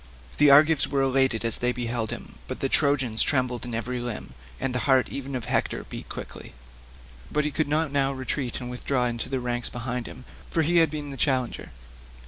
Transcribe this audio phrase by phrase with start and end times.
[0.37, 4.33] The Argives were elated as they beheld him, but the Trojans trembled in every limb,
[4.59, 6.53] and the heart even of Hector beat quickly,
[7.31, 10.77] but he could not now retreat and withdraw into the ranks behind him, for he
[10.77, 11.69] had been the challenger.